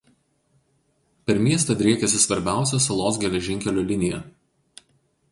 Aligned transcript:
Per 1.25 1.41
miestą 1.47 1.75
driekiasi 1.81 2.21
svarbiausia 2.23 2.79
salos 2.85 3.19
geležinkelio 3.25 3.83
linija. 3.91 4.23